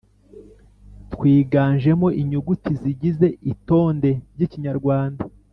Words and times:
twiganjemo 1.13 2.07
inyuguti 2.21 2.71
zigize 2.81 3.27
itonde 3.53 4.09
ry’ikinyarwanda; 4.33 5.23